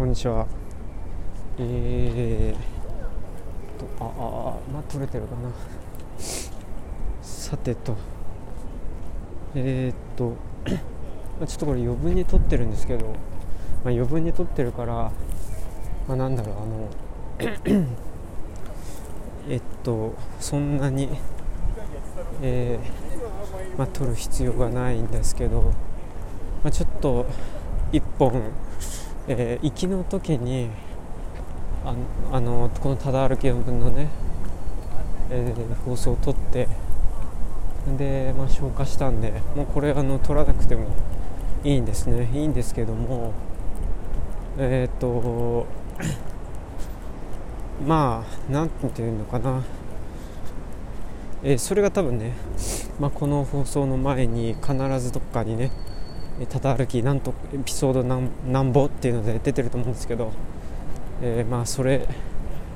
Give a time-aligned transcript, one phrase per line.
[0.00, 0.46] こんにちは。
[1.58, 5.50] えーとああまあ取れてるかな。
[7.20, 7.94] さてと。
[9.54, 10.36] えー、っと
[11.46, 13.16] ちょっとこれ余分に撮ってるんですけど、まあ、
[13.88, 15.12] 余分に撮ってるから、
[16.08, 16.88] まあ、なんだろうあの
[19.50, 21.10] えっとそんなに、
[22.40, 25.60] えー、まあ、撮る必要がないんですけど、
[26.64, 27.26] まあ、ちょっと
[27.92, 28.42] 1本、
[29.32, 30.70] えー、行きの時に
[31.84, 31.94] あ
[32.32, 34.08] あのこのただ歩き分のね、
[35.30, 36.66] えー、放送を撮って
[37.96, 40.88] で、まあ、消化したんでもうこれあの撮らなくても
[41.62, 42.28] いいんですね。
[42.32, 43.32] いいんですけども
[44.58, 45.66] えっ、と
[47.86, 49.62] まあ何ていうのかな、
[51.44, 52.32] えー、それが多分ね、
[52.98, 55.70] まあ、この放送の前に必ずどっかにね
[56.46, 60.32] ただ歩きなんとエピソードなんなんぼっていうので出てると思うんですけど、
[61.22, 62.06] えー、まあそれ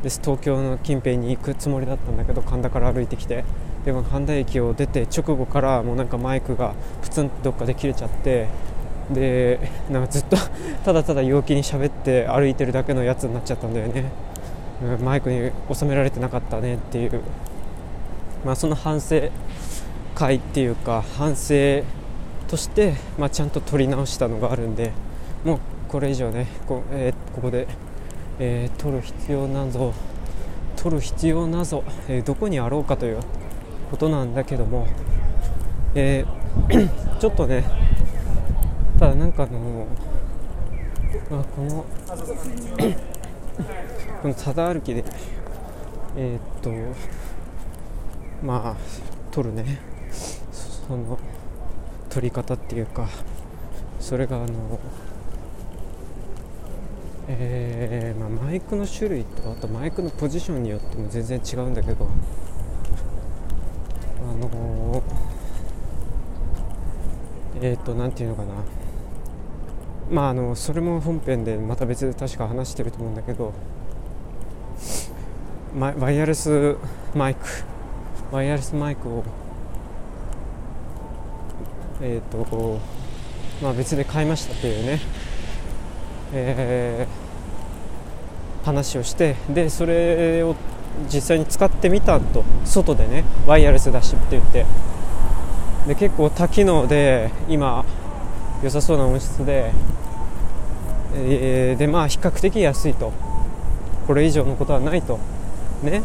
[0.02, 0.20] です。
[0.22, 3.44] 東京の近辺に行くつもりだったんだけど神田から歩いてきて
[3.84, 8.48] でも神田駅を出て直後からもうなんかマイクがプツンとどっかで切れちゃって
[9.11, 10.36] でなんかずっと
[10.84, 14.05] ただただ陽気に喋って歩いてるだけのやつになっちゃったんだよね。
[15.03, 17.20] マイクに収められてなかったねっていう、
[18.44, 19.31] まあ、その反省
[20.14, 21.83] 会っていうか反省
[22.55, 24.92] として、まあ、ちゃんと撮り直したのがあるんで
[25.44, 27.66] もうこれ以上ねこ,、えー、ここで、
[28.38, 29.92] えー、撮る必要なぞ
[30.77, 33.19] 撮る必要なぞ、えー、どこにあろうかという
[33.91, 34.86] ことなんだけども、
[35.97, 37.64] えー、 ちょっとね
[39.00, 39.88] ただなんかあの、
[41.28, 41.84] まあ、この
[44.22, 45.05] このただ歩きで
[46.16, 46.70] えー、っと
[48.47, 48.77] まあ
[49.32, 49.80] 撮るね。
[50.86, 51.19] その
[52.14, 53.08] 撮り方っていうか
[53.98, 54.78] それがあの
[57.26, 62.06] えー、まあ、マイクの種類とあとマイクのポジションによっても全然違うんだけど
[64.20, 65.03] あの
[67.60, 68.54] えっ、ー、と何て言うのかな。
[70.10, 73.54] まああのそれも本編でまた別で確か話してると思うんだけど
[75.78, 76.76] ワイヤレス
[77.14, 77.41] マイク
[78.30, 79.24] ワイヤレスマイクを
[82.00, 82.81] えっ、ー、と
[83.62, 85.00] まあ、別で買いましたっていうね、
[86.32, 90.56] えー、話をしてでそれを
[91.06, 94.66] 実際に使ってみたと外でねワイヤレスだしって言って
[95.87, 97.84] で結構多機能で今
[98.62, 99.71] 良さそうな音質で、
[101.15, 103.12] えー、でまあ比較的安いと。
[104.06, 105.19] これ以上のことはないと。
[105.83, 106.03] ね。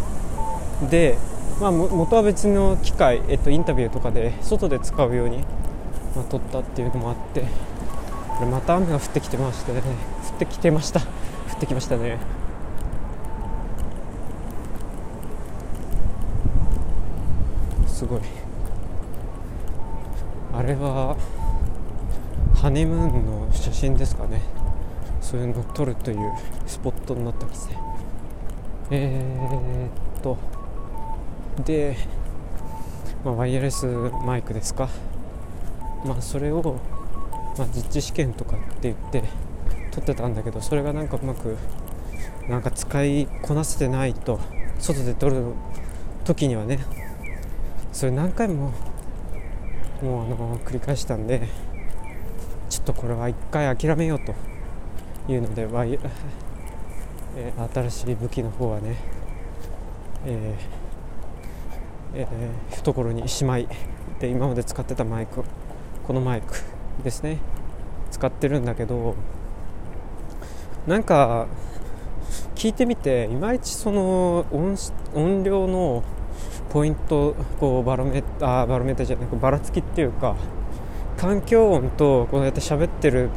[0.90, 1.18] で、
[1.60, 5.44] まあ、元は別の機械、えっと、インタビューとかで外で使うように
[6.20, 7.42] まあ、撮ったっていうのもあって
[8.38, 11.00] これまた雨が降ってきてましてね降ってきてました。
[11.00, 11.04] 降
[11.56, 12.18] ってきましたね。
[17.88, 18.22] すごい。
[20.54, 21.18] あれは
[22.56, 24.42] ハネムーンの写真ですかね。
[25.22, 26.32] そういうのを撮るという
[26.66, 27.78] スポットになってますね。
[28.92, 30.38] えー、っと。
[31.66, 31.98] で、
[33.26, 33.86] まあ、ワイヤレス
[34.26, 34.88] マイクですか。
[36.06, 36.80] まあ、それを、
[37.58, 39.24] まあ、実地試験とかって言って
[39.92, 41.58] 撮ってたんだけどそれがなんかうまく
[42.48, 44.40] なんか使いこなせてないと
[44.80, 45.54] 外で撮る
[46.24, 46.80] 時にはね
[47.92, 48.74] それ何回も
[50.02, 51.48] もうあの繰り返したんで
[52.70, 54.34] ちょっとこれは一回諦めようと
[55.32, 56.00] いうのでワイ、
[57.36, 58.96] えー、新しい武器の方はね、
[60.26, 60.80] えー
[62.16, 63.68] えー、懐にしまい
[64.20, 65.44] で今まで使ってたマイク
[66.10, 66.56] このマイク
[67.04, 67.38] ですね。
[68.10, 69.14] 使ってるんだけど
[70.88, 71.46] なんか
[72.56, 74.44] 聞いてみていまいちその
[75.14, 76.04] 音量の
[76.72, 80.36] ポイントこうバロメーターバロメーターじゃなくばらつきっていうか
[81.16, 83.30] 環境音とこうやって喋ってる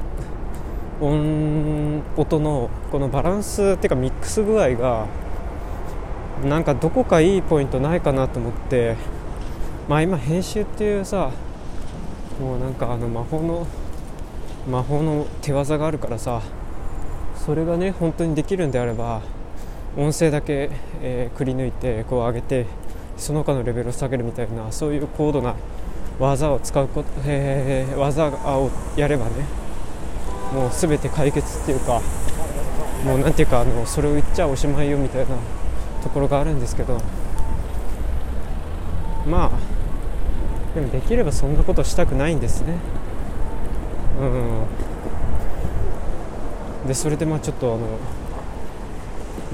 [1.02, 5.08] 音音のこのバランスっていうかミックス具合が
[6.42, 8.96] なんかどこかいいポイントないかなと思って
[9.90, 11.32] まあ今編集っていうさ
[12.40, 13.66] もうなんかあの魔法の
[14.68, 16.42] 魔法の手技があるからさ
[17.34, 19.22] それがね本当にできるんであれば
[19.96, 20.70] 音声だけ、
[21.02, 22.66] えー、くり抜いてこう上げて
[23.16, 25.54] その他のレベルを下げるみたいなそういう高度な
[26.18, 29.32] 技を使うこと、えー、技をやればね
[30.52, 32.00] もう全て解決っていうか
[33.04, 35.36] もうなんていうかあのそれを言っちゃおしまいよみたいな
[36.02, 37.00] ところがあるんですけど
[39.26, 39.50] まあ
[40.74, 42.76] でもできればそんなことしたくないんですね。
[44.20, 44.64] うん。
[46.88, 47.86] でそれでまあちょっとあの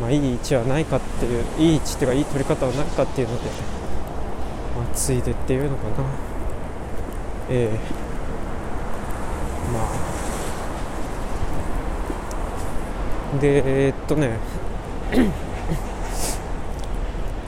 [0.01, 3.51] まあいい位置はないかっていういい位置っていうかいい取り方はないかっていうので、
[4.77, 5.95] まあ、ついでっていうのかな。
[7.51, 7.79] ええ。
[9.73, 9.89] まあ。
[13.41, 14.39] でえー、っとね。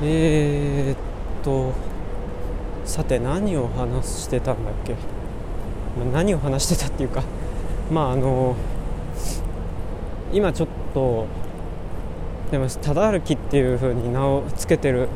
[0.03, 0.97] え、っ
[1.45, 1.90] と。
[3.01, 4.95] さて何を話してたんだっけ、
[6.13, 7.23] 何を話してたっていうか
[7.91, 8.55] まああの
[10.35, 11.25] 今ちょっと
[12.51, 15.09] でも忠歩きっていう風に名を付けてる、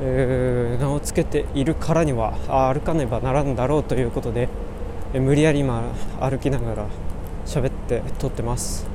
[0.00, 2.32] えー、名を付けているからには
[2.72, 4.48] 歩かねばならんだろうということで、
[5.12, 5.82] え無理やり今
[6.18, 6.86] 歩きながら
[7.44, 8.86] 喋って撮ってます。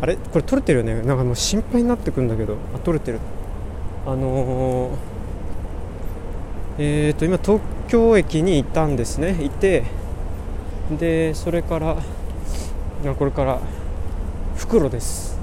[0.00, 0.16] あれ？
[0.16, 1.02] これ撮れてるよね？
[1.02, 2.54] なんかもう心配になってくんだけど。
[2.74, 3.18] あ撮れてる。
[4.06, 5.09] あのー、
[6.82, 9.44] えーと今東京駅にいたんですね。
[9.44, 9.84] いて
[10.90, 11.96] でそれから
[13.18, 13.60] これから
[14.56, 15.38] 袋です。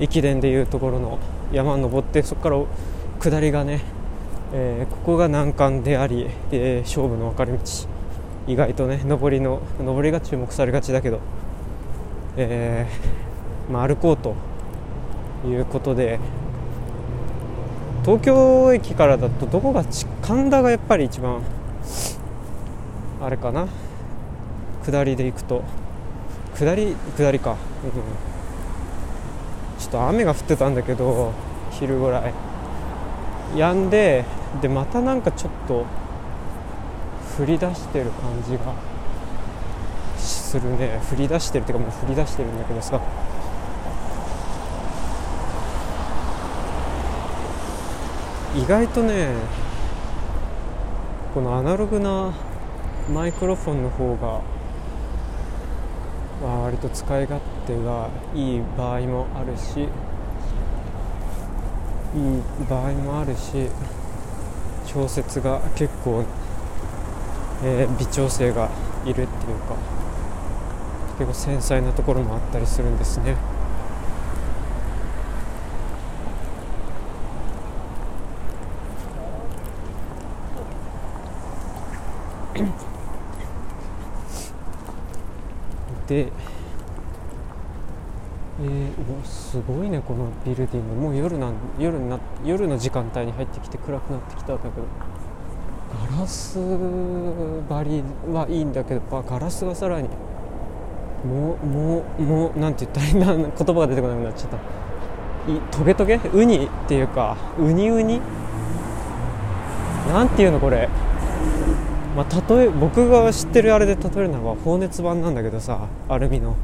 [0.00, 1.20] 駅伝でいうところの
[1.52, 2.56] 山登ってそこから
[3.20, 3.82] 下りがね、
[4.52, 7.58] えー、ここが難関であり、え、勝負の分かれ道。
[8.48, 11.20] 意外とね上りの上りが注目されがちだけど、
[12.36, 14.34] えー、まあ、歩こうと
[15.46, 16.18] いうことで
[18.04, 19.82] 東京駅からだとどこが
[20.20, 21.40] 神田がやっぱり一番
[23.22, 23.66] あれかな？
[24.84, 25.62] 下りで行くと。
[26.54, 27.56] 下り下りか、うん、
[29.80, 31.32] ちょっと雨が降ってたんだけど
[31.70, 32.34] 昼ぐらい。
[33.54, 34.24] 止んで
[34.60, 35.86] でまたなんかちょっと
[37.38, 38.74] 降り出してる感じが
[40.18, 41.00] するね。
[41.10, 43.00] 降り出してるっていうかもう降り出してるんだけどさ。
[48.64, 49.28] 意外とね
[51.34, 52.32] このアナログな
[53.12, 54.54] マイクロフォンの方が
[56.42, 59.88] まあ、割と使い勝手がいい場合もあるしいい
[62.68, 63.68] 場合もあるし
[64.86, 66.24] 調節が結構、
[67.62, 68.70] えー、微調整が
[69.04, 69.76] いるっていうか
[71.18, 73.36] 結構繊細なところもあったりするんですね。
[86.06, 86.30] で、
[88.60, 90.94] えー、すごいねこのビルディング。
[90.94, 94.74] もう夜なん夜な夜の時間帯に入ってきて暗くなってきたんだけど。
[96.12, 98.02] ガラス張り
[98.32, 100.08] はいいんだけどガラスがさらに。
[101.24, 103.26] もうもうもうなんて言ったらいいんだ。
[103.64, 104.56] 言葉が出てこなくなっちゃった。
[104.56, 104.60] い
[105.70, 106.20] トゲトゲ？
[106.32, 108.20] ウニっていうかウニウニ？
[110.12, 110.88] なんていうのこれ。
[112.16, 116.56] まあ、例え僕が知ってるあれで例えるのは放熱板なんだけどさアルミの。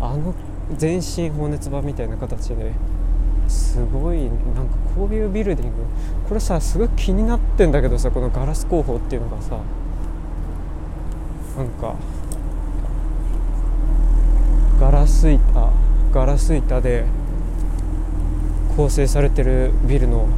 [0.00, 0.34] あの
[0.76, 2.72] 全身放熱板みたいな形で。
[3.48, 5.76] すごいなんかこういうビルディング。
[6.28, 9.58] これさすごい気になってんだけどさこのガラス工法っていうのがさ。
[11.56, 11.94] なんか
[14.78, 15.70] ガラス板
[16.12, 17.04] ガラス板で
[18.76, 20.28] 構成されてるビルの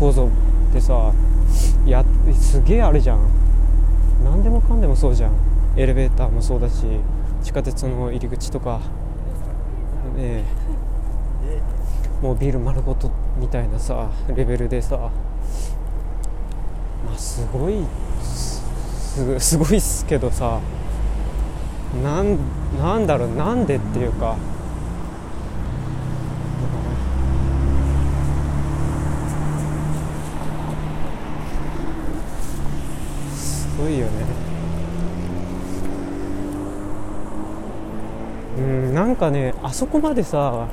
[0.00, 0.26] 構造
[0.70, 1.12] ってさ
[1.86, 3.43] やすげえあるじゃん。
[4.24, 5.32] 何でもかんでもそうじゃん。
[5.76, 6.84] エレベーターもそうだし
[7.42, 8.80] 地下鉄の入り口とか。
[10.16, 10.44] ね
[12.22, 14.96] もうビル丸ごとみたいなさレベルでさ。
[14.96, 15.10] ま
[17.14, 17.84] あすごい
[18.22, 18.62] す
[19.38, 20.60] すごいっすけどさ。
[22.02, 22.38] なん
[22.78, 24.36] なんだろうなんでっていうか。
[33.84, 34.12] ごいよね。
[38.56, 40.68] うんなんかねあそこまでさ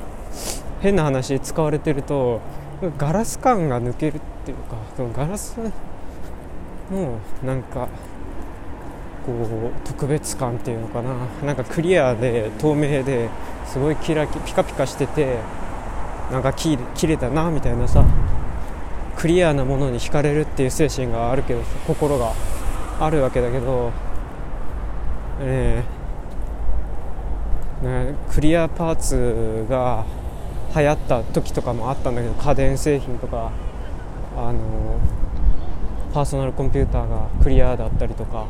[0.80, 2.40] 変な話使われてると
[2.96, 5.58] ガラス感が抜けるっていうかそのガラス
[6.90, 7.88] のなんか
[9.26, 11.10] こう特別感っていうのかな。
[11.44, 13.28] なんかクリアで透明で
[13.66, 15.36] すごいキラキピカピカしてて
[16.30, 18.04] なんかききれたなみたいなさ
[19.16, 22.32] クリアなものに惹かれるっていう精神があるけど心が。
[23.04, 23.90] あるわけだけど、
[25.40, 30.04] えーね、クリアパーツが
[30.76, 33.50] 流行った時とかもあったんだけど家電製品とか
[34.36, 35.00] あの
[36.14, 38.46] パーソナルコンピューターがクリアだったりとか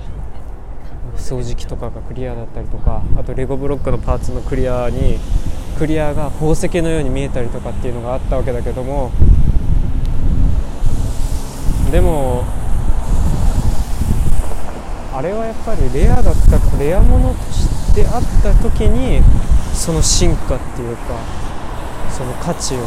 [1.16, 5.18] 掃除機とかがクリアだったりとかあとレゴブロックのパーツのクリアに
[5.78, 9.10] クリアが宝石のように見えたりとかっていうのがあったわけだけども
[11.90, 12.44] でも
[15.14, 19.22] あれはやっぱりレアだったレアものとしてあった時に
[19.74, 21.18] その進化っていうか
[22.10, 22.78] その価値を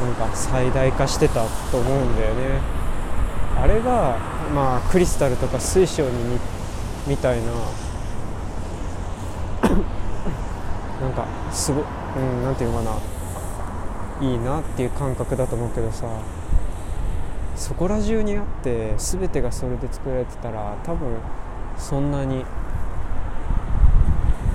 [0.00, 2.60] なんか最大化してたと思うんだよね。
[3.60, 4.18] あれが
[4.54, 6.10] まあクリスタルとか水晶に
[7.06, 7.52] みたいな
[11.02, 11.84] なんかすごう
[12.20, 12.92] んなんていうかな。
[14.20, 16.06] いいなっていう感覚だと思うけどさ。
[17.56, 21.16] そこら中にあって全てがそれで作られてたら多分
[21.78, 22.44] そんなに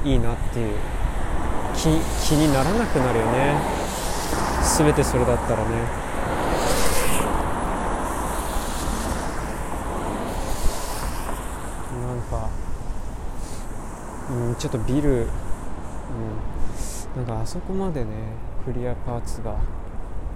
[0.03, 0.75] いいなっていう
[1.75, 1.83] 気
[2.27, 3.55] 気にならなくなるよね。
[4.77, 5.69] 全てそれだったらね。
[12.01, 12.49] なんか、
[14.29, 15.27] うん、ちょっとビル、うん、
[17.17, 18.11] なんかあそこまでね
[18.65, 19.55] クリアパーツが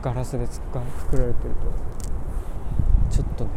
[0.01, 0.79] ガラスで作
[1.17, 2.00] られてると。
[3.11, 3.49] ちょっとね。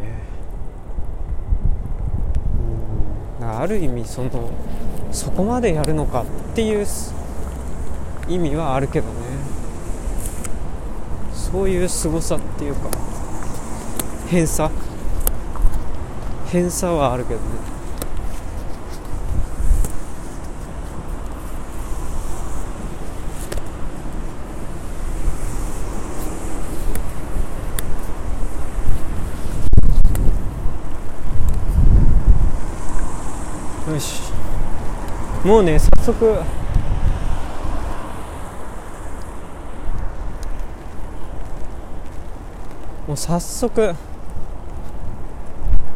[3.39, 3.49] うん。
[3.49, 4.51] ある意味その
[5.11, 6.85] そこまでやるのかっていう
[8.27, 9.13] 意味はあるけどね。
[11.33, 12.89] そういう凄さっていうか
[14.29, 14.69] 偏差？
[16.47, 17.45] 偏差はあるけどね
[33.93, 34.21] よし
[35.45, 36.25] もうね早速。
[43.07, 43.93] もう早速。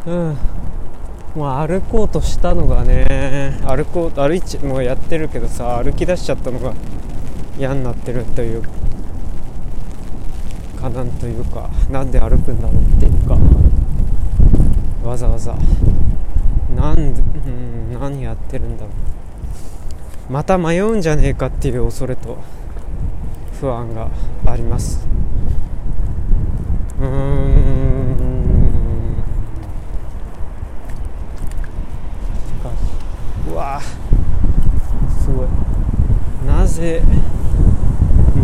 [0.06, 0.36] うん。
[1.34, 6.72] もう歩こうとしたのがね歩こう歩いちもうやってるけどさ歩き出しちゃったのが
[7.58, 8.62] 嫌になってるという
[10.80, 13.36] かなんというかなんで歩くんだろうっていうか
[15.08, 15.56] わざわざ。
[16.76, 19.09] なんで、うん、何やってるんだろう。
[20.30, 22.38] また迷うんじゃねえかっていう恐れと
[23.58, 24.08] 不安が
[24.46, 25.04] あります。
[27.00, 27.70] うーん。
[33.50, 33.80] うわ。
[33.80, 35.48] すごい。
[36.46, 37.02] なぜ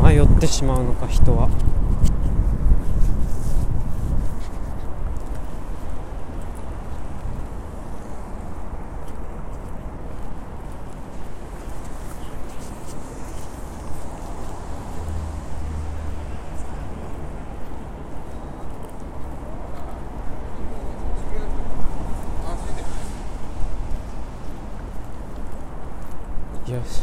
[0.02, 1.48] 迷ってしまうのか人は。
[26.66, 27.02] し。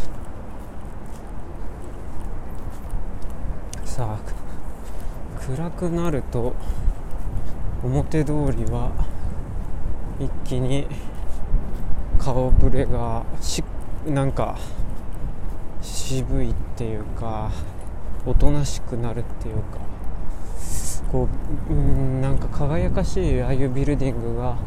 [3.86, 6.54] さあ暗くなると
[7.84, 8.92] 表通りは
[10.20, 10.88] 一気に
[12.20, 13.64] 顔ぶれがし
[14.06, 14.58] なんか
[15.82, 17.52] 渋いっていうか
[18.26, 19.80] おとなしくなるっていうか
[21.12, 21.30] こ
[21.70, 24.58] ううんなんか輝かしいああいうビルディングが、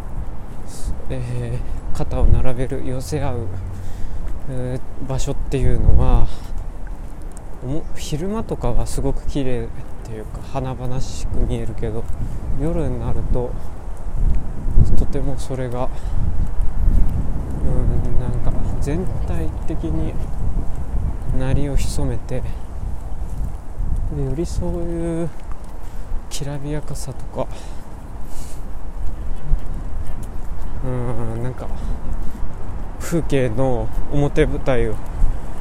[1.11, 3.47] えー、肩を並べる寄せ合う
[4.49, 6.27] えー、場所っていうのは
[7.97, 9.69] 昼間とかはすごく綺麗っ
[10.05, 12.05] ていうか華々しく見えるけど
[12.61, 13.53] 夜になると
[14.97, 15.89] とてもそれが
[17.65, 20.15] うんなんか全体的に
[21.39, 22.43] 鳴りを潜めてよ
[24.35, 25.31] りそういう
[26.31, 27.49] きらびやかさとか
[30.85, 31.69] うんなんか
[33.07, 34.97] 風景の表舞台を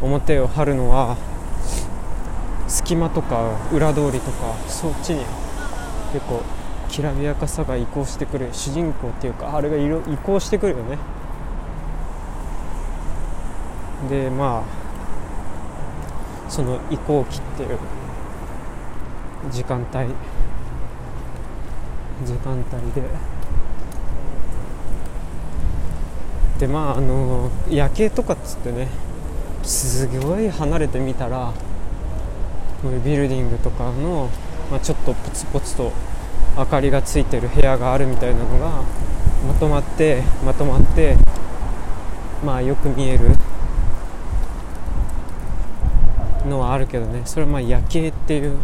[0.01, 1.15] 表を張るのは
[2.67, 5.23] 隙間とか裏通りとかそっちに
[6.11, 6.41] 結構
[6.89, 10.97] きらびやかさが移行してくる主人公っていうかあれが移行してくるよね。
[14.09, 17.77] でまあその移行期っていう
[19.51, 20.13] 時間帯
[22.25, 23.03] 時間帯で
[26.59, 28.87] でまああの夜景とかっつってね
[29.63, 31.53] すごい離れてみたら
[32.81, 34.29] こういうビルディングとかの、
[34.71, 35.91] まあ、ちょっとポツポツと
[36.57, 38.83] 明かりがついてる部屋があるみたいなのが
[39.47, 41.17] まとまってまとまって
[42.45, 43.29] まあよく見える
[46.47, 47.23] のはあるけどね。
[47.25, 48.57] それはまあ夜景っていう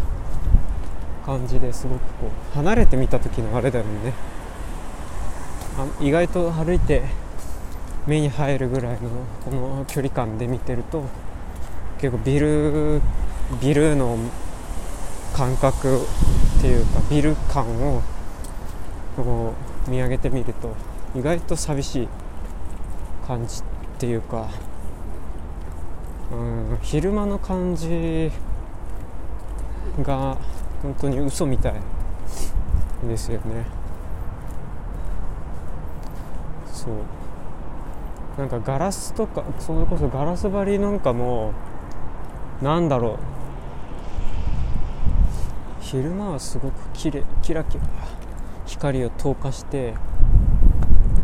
[1.26, 4.12] 感じですごくこう離れてみた時のあれだよね。
[5.76, 7.02] あ意外と歩いて
[8.06, 9.10] 目に入るぐらいの
[9.44, 11.04] この距離感で見てると
[12.00, 13.00] 結構ビル
[13.60, 14.18] ビルの
[15.34, 16.00] 感覚
[16.58, 17.64] っていうかビル感
[17.96, 18.02] を
[19.16, 19.54] こ
[19.86, 20.74] う見上げてみると
[21.14, 22.08] 意外と寂しい
[23.26, 23.62] 感じっ
[23.98, 24.48] ていうか
[26.32, 28.30] うん昼間の感じ
[30.02, 30.38] が
[30.82, 31.74] 本当に嘘みたい
[33.06, 33.66] ですよね。
[36.72, 37.21] そう。
[38.38, 41.52] なんかガラスとかそれこそガラス張りなんかも
[42.60, 43.18] なんだろう。
[45.80, 47.84] 昼間はすごくきれキラキラ
[48.64, 49.92] 光を透過して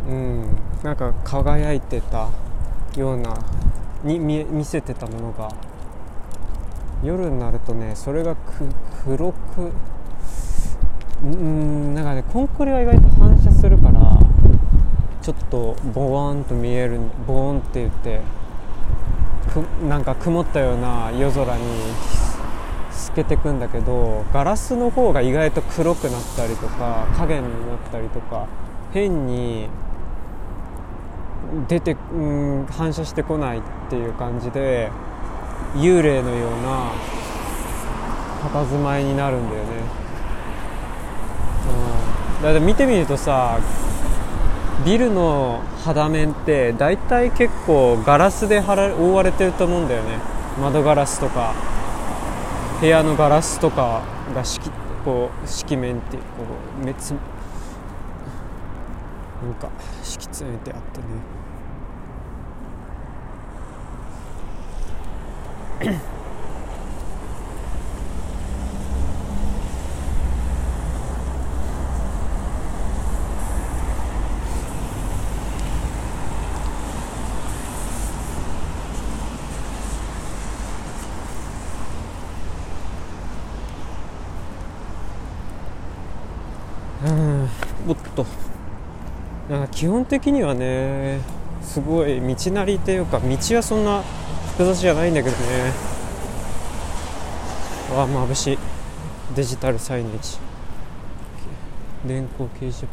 [0.06, 2.28] うんなんか輝いてた
[2.94, 3.34] ような
[4.04, 5.48] に見見せてたものが
[7.02, 8.68] 夜になるとねそれがく
[9.06, 9.72] 黒く
[11.22, 13.97] うんなんかねコンクリは意外と反射するから
[15.28, 18.22] ちょっとボワンと見えるボーンって言って
[19.86, 21.62] なんか曇ったような夜空に
[22.90, 28.46] 透けてくんだけどガラスの方が意外と黒くなったりとか影になったりとか
[28.94, 29.68] 変に
[31.68, 34.90] 出て、うん、反射してこないっていう感じで
[35.74, 36.92] 幽霊のような
[38.50, 39.68] 佇まいになるんだよね、
[42.38, 43.60] うん、だって見てみるとさ
[44.84, 50.18] ビルの肌面って大体結構ガラスで覆われてると思うんだよね。
[50.60, 51.54] 窓ガラスとか
[52.80, 54.02] 部屋のガラスとか
[54.34, 54.70] が敷
[55.04, 56.22] こう敷面ってこ
[56.82, 57.16] うめつな
[59.50, 59.68] んか
[60.02, 60.98] 敷き詰めてあって
[65.90, 66.08] ね
[87.04, 87.48] うん
[87.88, 88.26] おっと
[89.48, 91.20] なんか基本的にはね
[91.62, 94.02] すごい道なりっていうか道はそんな
[94.56, 95.72] 複雑じゃないんだけどね。
[97.94, 98.58] わあ眩しい。
[99.36, 100.38] デジタルサイネージ。
[102.08, 102.86] 電光掲示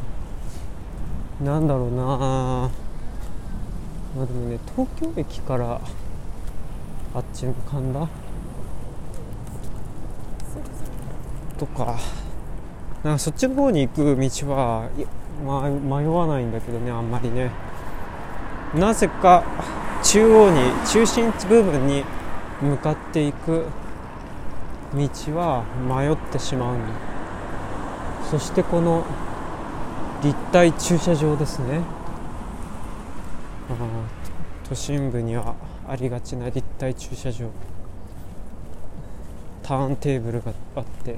[1.40, 1.44] 板。
[1.44, 2.06] なんだろうな。
[2.06, 2.70] ま
[4.22, 5.82] あでもね東京駅から
[7.16, 8.08] あっちの神田？
[11.58, 11.98] とか。
[13.04, 14.88] なんかそっちの方に行く道は、
[15.44, 17.52] 迷わないんだけどねあんまりね。
[18.74, 19.44] なぜか
[20.04, 22.04] 中央に中心部分に
[22.62, 23.66] 向かっていく
[24.94, 26.78] 道は迷ってしまう
[28.30, 29.06] そしてこの
[30.24, 31.82] 立体駐車場ですね。
[34.68, 35.56] 都心部には
[35.88, 37.50] ありがちな立体駐車場。
[39.62, 41.16] ターンテーブルがあって、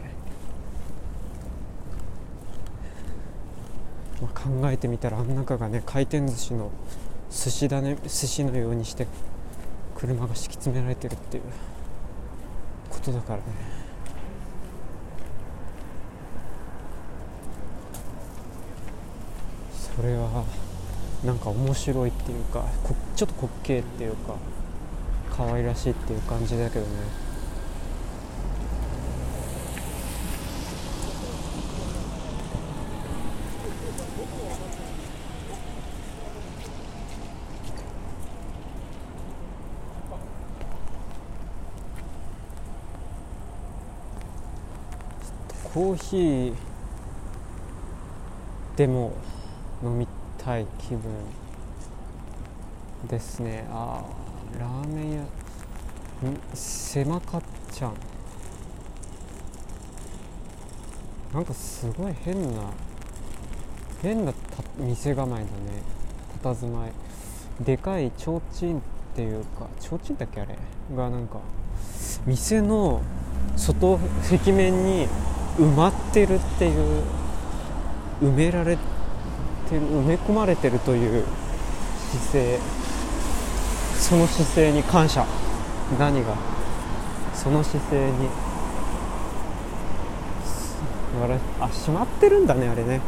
[4.22, 6.70] まあ、考えてみたらあん中がね回転寿司の
[7.32, 9.08] 寿司だね寿司のようにして
[9.96, 11.44] 車が敷き詰められてるっていう
[12.90, 13.44] ことだからね。
[19.96, 20.46] それは
[21.26, 22.64] なんか面白いっていうか
[23.16, 24.36] ちょっと滑稽っていうか
[25.36, 27.27] 可愛らしいっていう感じだけどね。
[45.78, 46.54] コーヒー
[48.76, 49.14] でも
[49.84, 50.08] 飲み
[50.44, 51.04] たい気分
[53.08, 53.64] ですね。
[53.70, 55.24] あーラーメン屋。
[56.56, 57.94] 狭かっちゃん。
[61.32, 62.72] なんかすごい変な
[64.02, 64.34] 変な
[64.80, 65.48] 店構えだね。
[66.42, 66.92] 佇まい。
[67.64, 68.82] でかい提灯っ
[69.16, 70.58] ていうか提灯だっけあれ？
[70.96, 71.38] がなんか
[72.26, 73.04] 店の
[73.56, 75.08] 外壁面に
[75.58, 77.04] 埋まってるっていう
[78.22, 78.78] 埋められ
[79.70, 81.24] てる埋め込まれてるという
[82.12, 82.60] 姿勢
[83.96, 85.26] その姿勢に感謝
[86.00, 86.36] 何が
[87.34, 88.30] その姿勢に
[91.24, 93.02] あれあ閉まってるんだねあれね。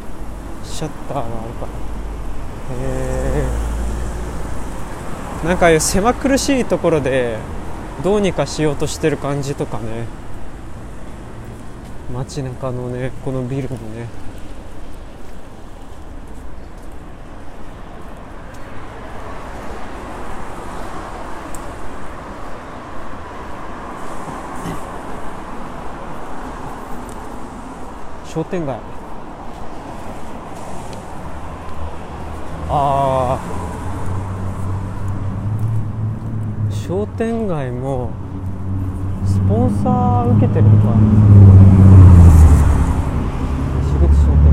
[0.64, 1.72] シャッターがあるから。
[2.76, 2.84] へ
[5.44, 7.38] えなんか狭苦しいところで
[8.04, 10.06] どうにかしようとしてる感じとかね。
[12.12, 14.08] 街中のねこのビルのね。
[28.26, 28.76] 商店街。
[32.72, 33.40] ああ
[36.72, 38.12] 商店街も
[39.30, 40.96] スポンサー受けてるのか
[43.80, 44.52] 西口商店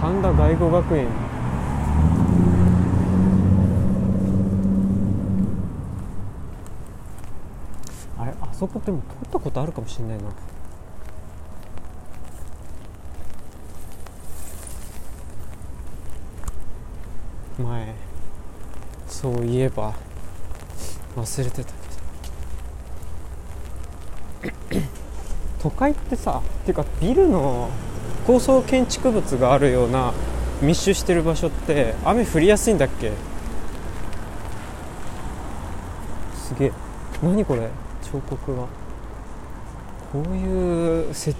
[0.00, 1.08] 神田外語学園
[8.16, 10.24] あれあそこでも通ったことあるかもしれないな。
[17.58, 17.94] 前
[19.08, 19.94] そういえば
[21.16, 21.72] 忘れてた
[24.70, 24.80] けど
[25.66, 27.68] 都会ってさっていうかビルの
[28.24, 30.12] 高層建築物があるような
[30.62, 33.10] 密集してる場所って雨降りやすいんだっけ？
[36.36, 36.72] すげえ。
[37.20, 37.68] 何これ？
[38.04, 38.68] 彫刻は。
[40.12, 41.36] こういう設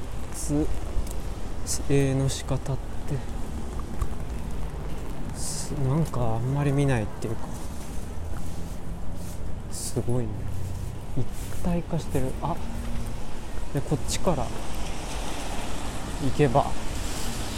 [1.88, 3.14] 営の仕方って
[5.88, 7.46] なんかあんまり見ないっていうか。
[9.70, 10.30] すごいね。
[11.16, 11.24] 一
[11.64, 12.26] 体化してる。
[12.42, 12.56] あっ
[13.74, 14.46] でこっちから
[16.24, 16.66] 行けば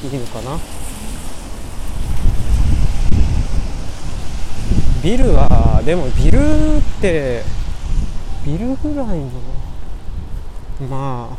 [0.03, 0.59] いいのかな。
[5.03, 7.45] ビルはでもビルって
[8.45, 9.31] ビルぐらいの
[10.91, 11.37] まあ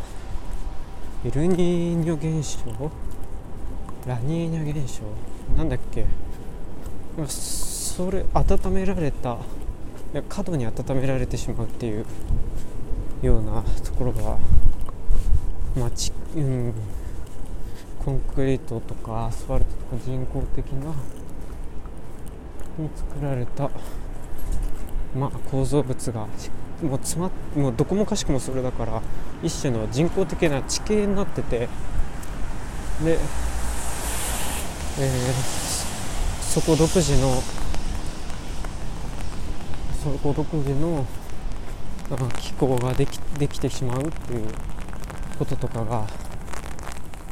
[1.26, 2.90] エルニーニョ現象？
[4.06, 5.02] ラニーニョ現象？
[5.58, 6.06] なんだっけ？
[7.28, 9.36] それ温められたい
[10.16, 12.06] や過度に温められてしまうっていう
[13.22, 14.38] ようなところが、
[15.76, 16.74] まあちうん、
[18.04, 20.92] コンクリートとかアスファルトとか人工的な
[22.78, 23.70] に作られた、
[25.16, 26.26] まあ、構造物が
[26.82, 29.02] もう詰まもうどこもかしくもそれだから
[29.42, 31.68] 一種の人工的な地形になっててで、
[33.08, 33.20] えー
[36.50, 37.40] そこ独自の
[40.02, 41.06] そこ独自の
[42.40, 44.48] 気候ができできてしまうっていう
[45.40, 46.06] こととかが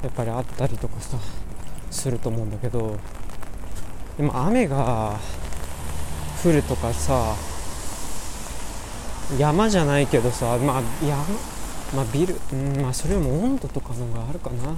[0.02, 1.18] やっぱりあったりとかさ
[1.90, 2.96] すると思うんだけど
[4.16, 5.18] でも雨が
[6.42, 7.34] 降るとかさ
[9.38, 11.22] 山じゃないけどさまあ山
[11.94, 14.74] まあビルうんまあそれよりも温度とかのがあるかな。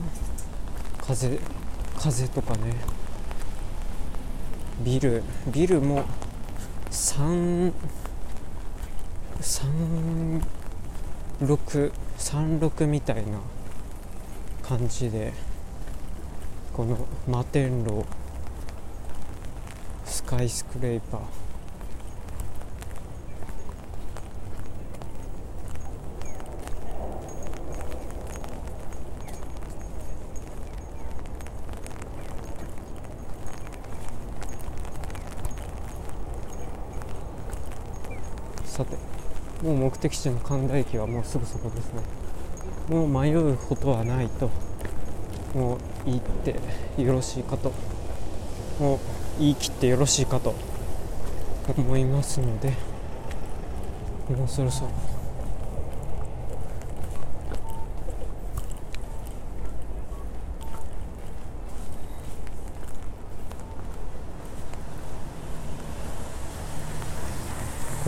[1.01, 1.39] 風
[1.97, 2.75] 風とかね。
[4.83, 6.05] ビルビルも
[6.91, 7.73] 3
[9.41, 10.60] 3
[11.41, 13.41] 36みたいな
[14.63, 15.33] 感じで
[16.75, 18.05] この摩天楼
[20.05, 21.21] スカイスクレーパー
[38.67, 38.97] さて
[39.63, 42.03] もう目的地の神田駅はもうすぐそこですね。
[42.89, 44.51] もう迷うことはないと
[45.55, 46.57] もう言って
[47.01, 47.73] よろしいかと
[48.81, 48.99] もう
[49.39, 50.55] 言い切ってよろしいかと
[51.77, 52.71] 思いますので
[54.29, 54.91] もうそろそろ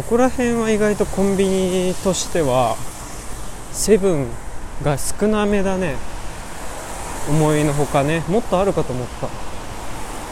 [0.02, 2.76] ここら辺は意外とコンビニとしては
[3.72, 4.26] セブン
[4.82, 5.96] が少なめだね。
[7.30, 8.22] 思いのほかね。
[8.28, 9.28] もっとあるかと思った。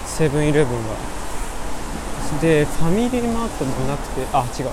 [0.07, 0.95] セブンイレブンが
[2.43, 4.71] でファミリーマートもなくてあ違う。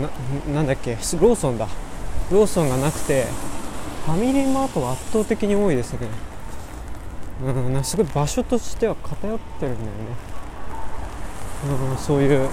[0.00, 0.92] ななんだっけ？
[0.92, 1.68] ローソンだ。
[2.30, 3.26] ローソンがなくて
[4.06, 6.08] ファミリーマートは圧倒的に多いですね。
[7.44, 10.35] うんすごい場所としては偏ってるんだよね。
[11.64, 12.48] うん、そういう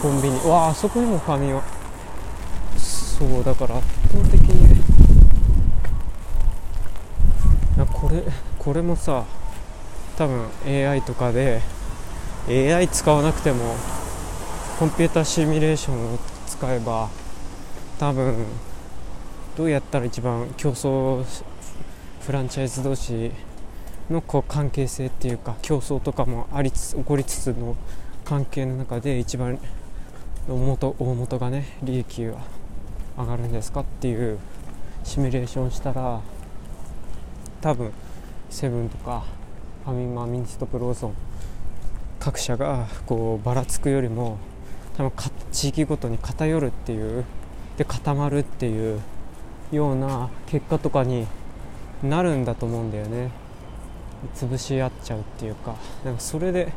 [0.00, 0.38] コンビニ。
[0.48, 1.62] わあそこにもファミマ。
[2.76, 4.82] そうだから圧倒的に。
[8.02, 8.22] これ
[8.58, 9.24] これもさ
[10.16, 11.60] 多分 AI とかで
[12.48, 13.76] AI 使わなくても
[14.78, 17.08] コンピューターシミュレーションを使えば
[18.00, 18.44] 多分
[19.56, 21.24] どうやったら一番競争
[22.20, 23.30] フランチャイズ同士
[24.10, 27.76] のこう関係性っていうか競争とかもありつつ起こりつつの
[28.32, 29.58] 関係の中で一番
[30.48, 32.38] 大元大元がね利益が
[33.18, 34.38] 上がるんですかっていう
[35.04, 36.18] シミュレーションしたら
[37.60, 37.92] 多分
[38.48, 39.24] セブンとか
[39.84, 41.14] ファミマミニストップローソン
[42.20, 44.38] 各社がこうばらつくよりも
[44.96, 45.12] 多分
[45.52, 47.26] 地域ごとに偏るっていう
[47.76, 49.02] で固まるっていう
[49.72, 51.26] ような結果とかに
[52.02, 53.30] なるんだと思うんだよね。
[54.34, 56.72] 潰し合っちゃうっていうかなんかそれで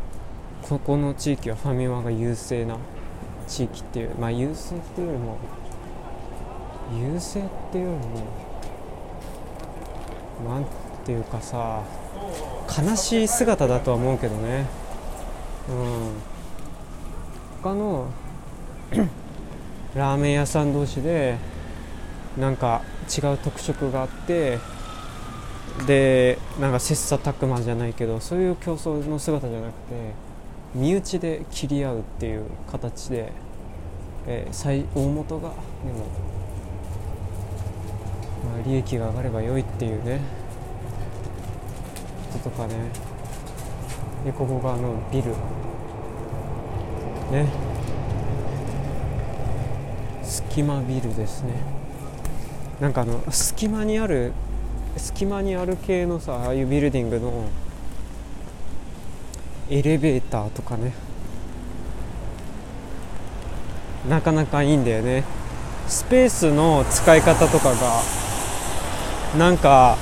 [0.68, 2.78] ここの地域はファミマが優勢な
[3.48, 5.38] 地域っていうまあ優勢っていうよりも
[6.92, 8.00] 優勢っていうよ
[10.40, 10.66] りもなん
[11.06, 11.84] ていうかさ
[12.82, 14.66] 悲しい姿だとは思うけどね。
[15.70, 16.36] うん。
[17.62, 18.08] 他の
[19.96, 21.38] ラーメン屋さん同士で
[22.38, 24.58] なんか違う特色があって
[25.88, 30.35] でなんか切磋琢磨じゃないけどそういう競争の姿じゃなくて
[30.76, 33.32] 身内で切り合うっていう形で、
[34.28, 35.60] えー、最大元がでも、
[38.44, 40.20] まあ、利益が上がれば良いっていうね
[42.34, 42.76] こととかね。
[44.26, 45.32] でここがあのビル。
[47.32, 47.48] ね。
[50.24, 51.54] 隙間ビルですね。
[52.82, 54.34] なんかあの隙間にある
[54.98, 57.46] 隙間にある系のさああいうビルディングの
[59.70, 60.94] エレベーターとかね。
[64.08, 65.24] なかなかいいんだよね。
[65.88, 68.02] スペースの使い方とかが
[69.38, 69.98] なんか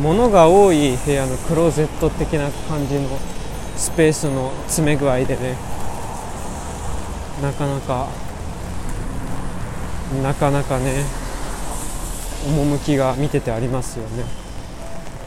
[0.00, 3.08] 物が多い部屋のクローゼット的な感じの
[3.76, 5.56] スペースの詰め具合でね。
[7.42, 8.08] なかなか
[10.22, 11.04] なかなかね
[12.46, 14.24] 趣が見ててありますよね。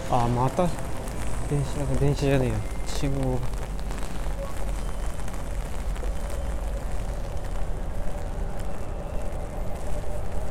[0.10, 0.68] あまた
[1.50, 2.71] 電車が電車じゃねえや。
[3.02, 3.40] 信号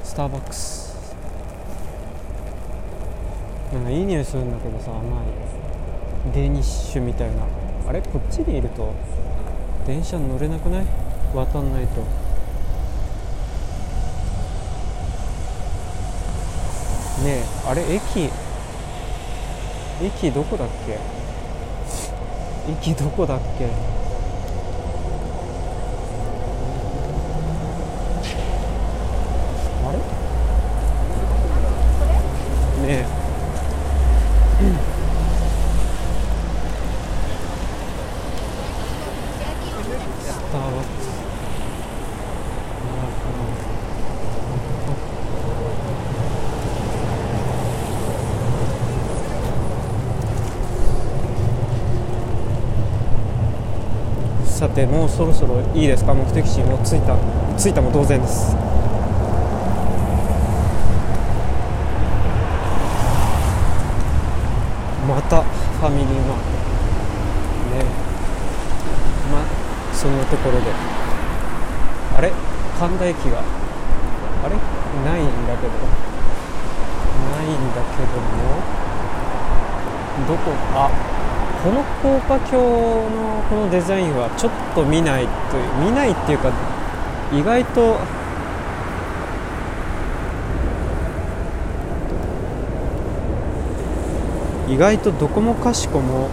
[0.02, 1.14] スターバックス。
[3.72, 6.34] なんかいい匂いするんだけどさ甘い。
[6.34, 7.44] デニッシュみたいな。
[7.88, 8.02] あれ？
[8.02, 8.92] こっちにいると
[9.86, 10.86] 電車乗れなくない？
[11.32, 12.00] 渡んないと。
[12.00, 12.06] ね
[17.26, 18.28] えあれ駅？
[20.02, 20.98] 駅どこだっけ？
[22.70, 23.66] 駅どこだっけ？
[29.86, 29.98] あれ？
[32.86, 33.04] ね
[34.60, 34.78] え、うん
[40.22, 41.06] スターバックス
[42.86, 43.30] なるほ
[54.44, 56.14] どさてもうそろそろいいですか？
[56.14, 57.16] 目的地もう着いた
[57.58, 58.54] 着いたも同然です。
[65.06, 66.42] またファミリーマート。
[67.76, 67.84] ね。
[69.32, 69.42] まあ
[69.92, 70.66] そんなところで。
[72.16, 72.32] あれ？
[72.78, 73.40] 神田駅が。
[73.40, 74.56] あれ？
[75.04, 75.72] ないんだけど。
[77.30, 78.64] ないんだけども。
[80.26, 80.52] どこ？
[80.74, 80.90] あ。
[81.62, 86.50] この高架橋のこのデザインはちょっと見ないという見ないっていうか
[87.32, 87.98] 意外と
[94.72, 96.30] 意外とどこもかしこも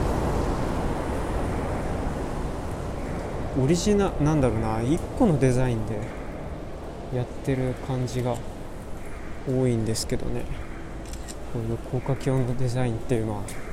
[3.62, 6.00] オリジナなんだろうな1個のデザインで
[7.14, 8.38] やってる感じが
[9.46, 10.44] 多いんですけどね。
[11.52, 13.67] こういう高架橋のデザインっていうのは。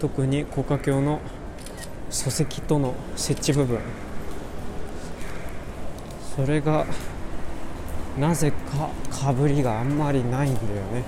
[0.00, 1.20] 特に高架橋の
[2.08, 3.78] 礎石との設置部分。
[6.34, 6.86] それが
[8.18, 11.04] なぜかかぶりがあんまりないんだよね。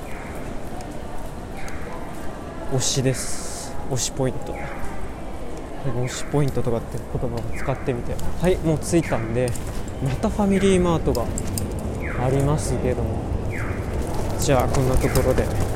[2.73, 3.73] 推しです。
[3.91, 4.55] 推しポイント。
[5.87, 8.15] 推しポイントとかって言葉を使ってみて。
[8.43, 9.51] はいもう着いたんで
[10.05, 11.25] またファミリーマートが
[12.23, 13.23] ありますけども。
[14.39, 15.72] じゃあこんなところで。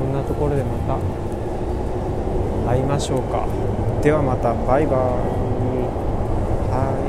[0.00, 0.96] こんなところでまた
[2.72, 3.46] 会いましょうか。
[4.02, 4.54] ではまた。
[4.54, 5.40] バイバー
[6.96, 6.99] イ